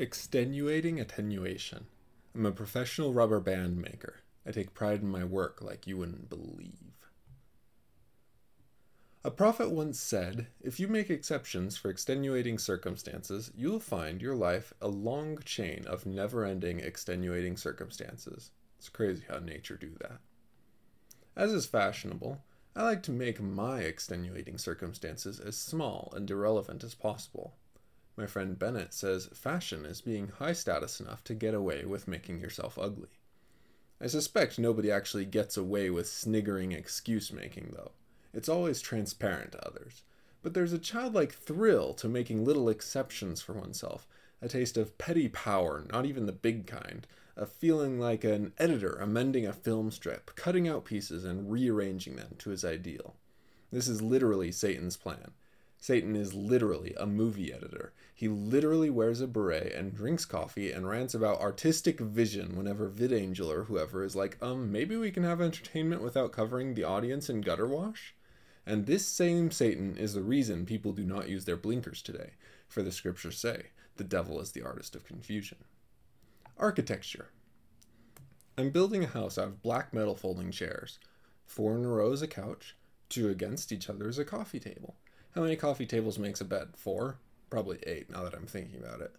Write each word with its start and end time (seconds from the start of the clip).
Extenuating 0.00 0.98
attenuation. 0.98 1.84
I'm 2.34 2.46
a 2.46 2.52
professional 2.52 3.12
rubber 3.12 3.38
band 3.38 3.76
maker. 3.76 4.20
I 4.46 4.50
take 4.50 4.72
pride 4.72 5.02
in 5.02 5.10
my 5.10 5.24
work 5.24 5.60
like 5.60 5.86
you 5.86 5.98
wouldn't 5.98 6.30
believe. 6.30 7.10
A 9.22 9.30
prophet 9.30 9.70
once 9.70 10.00
said, 10.00 10.46
If 10.58 10.80
you 10.80 10.88
make 10.88 11.10
exceptions 11.10 11.76
for 11.76 11.90
extenuating 11.90 12.56
circumstances, 12.56 13.52
you'll 13.54 13.78
find 13.78 14.22
your 14.22 14.34
life 14.34 14.72
a 14.80 14.88
long 14.88 15.36
chain 15.44 15.84
of 15.86 16.06
never 16.06 16.46
ending 16.46 16.80
extenuating 16.80 17.58
circumstances. 17.58 18.52
It's 18.78 18.88
crazy 18.88 19.24
how 19.28 19.40
nature 19.40 19.76
do 19.76 19.90
that. 20.00 20.20
As 21.36 21.52
is 21.52 21.66
fashionable, 21.66 22.42
I 22.74 22.84
like 22.84 23.02
to 23.02 23.12
make 23.12 23.38
my 23.38 23.80
extenuating 23.80 24.56
circumstances 24.56 25.38
as 25.38 25.58
small 25.58 26.10
and 26.16 26.30
irrelevant 26.30 26.84
as 26.84 26.94
possible. 26.94 27.52
My 28.20 28.26
friend 28.26 28.58
Bennett 28.58 28.92
says 28.92 29.30
fashion 29.32 29.86
is 29.86 30.02
being 30.02 30.28
high 30.28 30.52
status 30.52 31.00
enough 31.00 31.24
to 31.24 31.32
get 31.32 31.54
away 31.54 31.86
with 31.86 32.06
making 32.06 32.38
yourself 32.38 32.78
ugly. 32.78 33.08
I 33.98 34.08
suspect 34.08 34.58
nobody 34.58 34.92
actually 34.92 35.24
gets 35.24 35.56
away 35.56 35.88
with 35.88 36.06
sniggering 36.06 36.72
excuse 36.72 37.32
making, 37.32 37.72
though. 37.74 37.92
It's 38.34 38.50
always 38.50 38.82
transparent 38.82 39.52
to 39.52 39.66
others. 39.66 40.02
But 40.42 40.52
there's 40.52 40.74
a 40.74 40.78
childlike 40.78 41.32
thrill 41.32 41.94
to 41.94 42.10
making 42.10 42.44
little 42.44 42.68
exceptions 42.68 43.40
for 43.40 43.54
oneself, 43.54 44.06
a 44.42 44.48
taste 44.48 44.76
of 44.76 44.98
petty 44.98 45.30
power, 45.30 45.86
not 45.90 46.04
even 46.04 46.26
the 46.26 46.32
big 46.32 46.66
kind, 46.66 47.06
a 47.38 47.46
feeling 47.46 47.98
like 47.98 48.22
an 48.22 48.52
editor 48.58 48.96
amending 48.96 49.46
a 49.46 49.54
film 49.54 49.90
strip, 49.90 50.34
cutting 50.34 50.68
out 50.68 50.84
pieces 50.84 51.24
and 51.24 51.50
rearranging 51.50 52.16
them 52.16 52.34
to 52.36 52.50
his 52.50 52.66
ideal. 52.66 53.14
This 53.72 53.88
is 53.88 54.02
literally 54.02 54.52
Satan's 54.52 54.98
plan. 54.98 55.30
Satan 55.82 56.14
is 56.14 56.34
literally 56.34 56.94
a 56.98 57.06
movie 57.06 57.50
editor. 57.50 57.94
He 58.14 58.28
literally 58.28 58.90
wears 58.90 59.22
a 59.22 59.26
beret 59.26 59.72
and 59.72 59.94
drinks 59.94 60.26
coffee 60.26 60.70
and 60.70 60.86
rants 60.86 61.14
about 61.14 61.40
artistic 61.40 61.98
vision 61.98 62.54
whenever 62.54 62.90
VidAngel 62.90 63.48
or 63.48 63.64
whoever 63.64 64.04
is 64.04 64.14
like, 64.14 64.36
um, 64.42 64.70
maybe 64.70 64.94
we 64.96 65.10
can 65.10 65.24
have 65.24 65.40
entertainment 65.40 66.02
without 66.02 66.32
covering 66.32 66.74
the 66.74 66.84
audience 66.84 67.30
in 67.30 67.40
gutter 67.40 67.66
wash? 67.66 68.14
And 68.66 68.84
this 68.84 69.06
same 69.06 69.50
Satan 69.50 69.96
is 69.96 70.12
the 70.12 70.22
reason 70.22 70.66
people 70.66 70.92
do 70.92 71.04
not 71.04 71.30
use 71.30 71.46
their 71.46 71.56
blinkers 71.56 72.02
today, 72.02 72.32
for 72.68 72.82
the 72.82 72.92
scriptures 72.92 73.38
say, 73.38 73.68
the 73.96 74.04
devil 74.04 74.38
is 74.38 74.52
the 74.52 74.62
artist 74.62 74.94
of 74.94 75.06
confusion. 75.06 75.58
Architecture. 76.58 77.30
I'm 78.58 78.68
building 78.68 79.02
a 79.02 79.08
house 79.08 79.38
out 79.38 79.48
of 79.48 79.62
black 79.62 79.94
metal 79.94 80.14
folding 80.14 80.50
chairs. 80.50 80.98
Four 81.46 81.78
in 81.78 81.86
a 81.86 81.88
row 81.88 82.12
is 82.12 82.20
a 82.20 82.28
couch, 82.28 82.76
two 83.08 83.30
against 83.30 83.72
each 83.72 83.88
other 83.88 84.10
is 84.10 84.18
a 84.18 84.26
coffee 84.26 84.60
table. 84.60 84.96
How 85.34 85.42
many 85.42 85.56
coffee 85.56 85.86
tables 85.86 86.18
makes 86.18 86.40
a 86.40 86.44
bed? 86.44 86.70
Four? 86.76 87.18
Probably 87.50 87.78
eight, 87.86 88.10
now 88.10 88.24
that 88.24 88.34
I'm 88.34 88.46
thinking 88.46 88.80
about 88.80 89.00
it. 89.00 89.14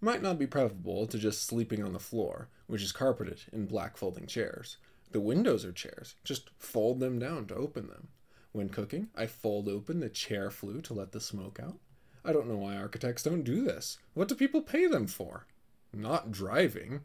Might 0.00 0.22
not 0.22 0.38
be 0.38 0.46
preferable 0.46 1.06
to 1.06 1.18
just 1.18 1.44
sleeping 1.46 1.82
on 1.82 1.92
the 1.92 1.98
floor, 1.98 2.48
which 2.66 2.82
is 2.82 2.92
carpeted 2.92 3.40
in 3.52 3.66
black 3.66 3.96
folding 3.96 4.26
chairs. 4.26 4.76
The 5.12 5.20
windows 5.20 5.64
are 5.64 5.72
chairs, 5.72 6.14
just 6.22 6.50
fold 6.58 7.00
them 7.00 7.18
down 7.18 7.46
to 7.46 7.54
open 7.54 7.88
them. 7.88 8.08
When 8.52 8.68
cooking, 8.68 9.08
I 9.16 9.26
fold 9.26 9.68
open 9.68 10.00
the 10.00 10.08
chair 10.08 10.50
flue 10.50 10.80
to 10.82 10.94
let 10.94 11.12
the 11.12 11.20
smoke 11.20 11.58
out. 11.62 11.78
I 12.24 12.32
don't 12.32 12.48
know 12.48 12.56
why 12.56 12.76
architects 12.76 13.22
don't 13.22 13.42
do 13.42 13.62
this. 13.62 13.98
What 14.14 14.28
do 14.28 14.34
people 14.34 14.62
pay 14.62 14.86
them 14.86 15.06
for? 15.06 15.46
Not 15.92 16.30
driving. 16.30 17.04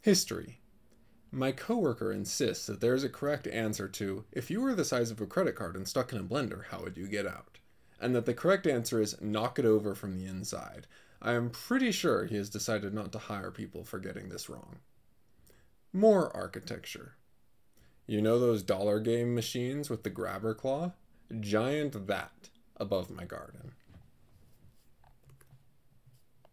History. 0.00 0.60
My 1.36 1.52
coworker 1.52 2.12
insists 2.12 2.64
that 2.66 2.80
there 2.80 2.94
is 2.94 3.04
a 3.04 3.10
correct 3.10 3.46
answer 3.46 3.88
to 3.88 4.24
if 4.32 4.50
you 4.50 4.62
were 4.62 4.74
the 4.74 4.86
size 4.86 5.10
of 5.10 5.20
a 5.20 5.26
credit 5.26 5.54
card 5.54 5.76
and 5.76 5.86
stuck 5.86 6.10
in 6.14 6.18
a 6.18 6.24
blender, 6.24 6.64
how 6.68 6.80
would 6.80 6.96
you 6.96 7.06
get 7.06 7.26
out? 7.26 7.58
And 8.00 8.14
that 8.14 8.24
the 8.24 8.32
correct 8.32 8.66
answer 8.66 9.02
is 9.02 9.20
knock 9.20 9.58
it 9.58 9.66
over 9.66 9.94
from 9.94 10.16
the 10.16 10.24
inside. 10.24 10.86
I 11.20 11.34
am 11.34 11.50
pretty 11.50 11.92
sure 11.92 12.24
he 12.24 12.36
has 12.36 12.48
decided 12.48 12.94
not 12.94 13.12
to 13.12 13.18
hire 13.18 13.50
people 13.50 13.84
for 13.84 13.98
getting 13.98 14.30
this 14.30 14.48
wrong. 14.48 14.78
More 15.92 16.34
architecture. 16.34 17.16
You 18.06 18.22
know 18.22 18.38
those 18.38 18.62
dollar 18.62 18.98
game 18.98 19.34
machines 19.34 19.90
with 19.90 20.04
the 20.04 20.10
grabber 20.10 20.54
claw? 20.54 20.92
Giant 21.38 22.06
that 22.06 22.48
above 22.78 23.10
my 23.10 23.26
garden. 23.26 23.72